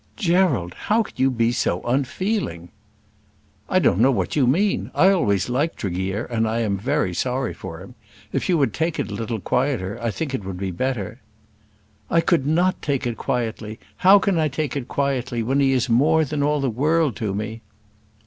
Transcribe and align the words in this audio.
"Gerald! 0.15 0.73
How 0.85 1.03
can 1.03 1.13
you 1.17 1.29
be 1.29 1.51
so 1.51 1.83
unfeeling!" 1.83 2.69
"I 3.69 3.77
don't 3.77 3.99
know 3.99 4.09
what 4.09 4.35
you 4.35 4.47
mean. 4.47 4.89
I 4.95 5.09
always 5.09 5.47
liked 5.47 5.77
Tregear, 5.77 6.25
and 6.25 6.47
I 6.49 6.61
am 6.61 6.75
very 6.75 7.13
sorry 7.13 7.53
for 7.53 7.81
him. 7.83 7.93
If 8.33 8.49
you 8.49 8.57
would 8.57 8.73
take 8.73 8.97
it 8.99 9.11
a 9.11 9.13
little 9.13 9.39
quieter, 9.39 9.99
I 10.01 10.09
think 10.09 10.33
it 10.33 10.43
would 10.43 10.57
be 10.57 10.71
better." 10.71 11.21
"I 12.09 12.19
could 12.19 12.47
not 12.47 12.81
take 12.81 13.05
it 13.05 13.15
quietly. 13.15 13.77
How 13.97 14.17
can 14.17 14.39
I 14.39 14.47
take 14.47 14.75
it 14.75 14.87
quietly 14.87 15.43
when 15.43 15.59
he 15.59 15.71
is 15.71 15.87
more 15.87 16.25
than 16.25 16.41
all 16.41 16.61
the 16.61 16.67
world 16.71 17.15
to 17.17 17.35
me?" 17.35 17.61